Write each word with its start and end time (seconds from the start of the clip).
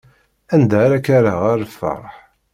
Anda 0.53 0.75
ara 0.85 0.99
k-rreɣ 1.05 1.41
a 1.51 1.53
lferḥ? 1.61 2.13